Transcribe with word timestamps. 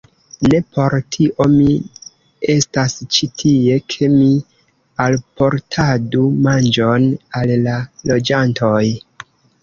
Ne 0.51 0.59
por 0.75 0.93
tio 1.15 1.45
mi 1.55 1.65
estas 2.53 2.95
ĉi 3.17 3.27
tie, 3.41 3.75
ke 3.93 4.07
mi 4.13 4.29
alportadu 5.05 6.23
manĝon 6.47 7.05
al 7.41 7.53
la 7.67 7.75
loĝantoj. 8.13 8.83